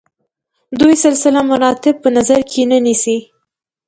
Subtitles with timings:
[0.79, 3.17] دوی سلسله مراتب په نظر کې نه نیسي.